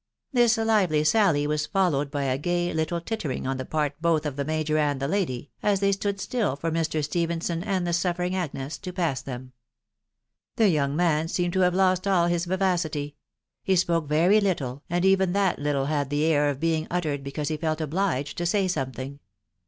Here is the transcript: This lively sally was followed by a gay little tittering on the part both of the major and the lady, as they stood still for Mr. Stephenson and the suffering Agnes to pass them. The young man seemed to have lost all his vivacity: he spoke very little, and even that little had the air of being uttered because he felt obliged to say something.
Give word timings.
This 0.33 0.57
lively 0.57 1.03
sally 1.03 1.45
was 1.45 1.67
followed 1.67 2.09
by 2.09 2.23
a 2.23 2.39
gay 2.39 2.73
little 2.73 2.99
tittering 2.99 3.45
on 3.45 3.57
the 3.57 3.65
part 3.65 3.93
both 4.01 4.25
of 4.25 4.35
the 4.35 4.43
major 4.43 4.79
and 4.79 4.99
the 4.99 5.07
lady, 5.07 5.51
as 5.61 5.79
they 5.79 5.91
stood 5.91 6.19
still 6.19 6.55
for 6.55 6.71
Mr. 6.71 7.03
Stephenson 7.03 7.63
and 7.63 7.85
the 7.85 7.93
suffering 7.93 8.35
Agnes 8.35 8.79
to 8.79 8.91
pass 8.91 9.21
them. 9.21 9.53
The 10.55 10.69
young 10.69 10.95
man 10.95 11.27
seemed 11.27 11.53
to 11.53 11.59
have 11.59 11.75
lost 11.75 12.07
all 12.07 12.25
his 12.25 12.45
vivacity: 12.45 13.15
he 13.63 13.75
spoke 13.75 14.07
very 14.07 14.41
little, 14.41 14.81
and 14.89 15.05
even 15.05 15.33
that 15.33 15.59
little 15.59 15.85
had 15.85 16.09
the 16.09 16.25
air 16.25 16.49
of 16.49 16.59
being 16.59 16.87
uttered 16.89 17.23
because 17.23 17.49
he 17.49 17.57
felt 17.57 17.79
obliged 17.79 18.39
to 18.39 18.47
say 18.47 18.67
something. 18.67 19.19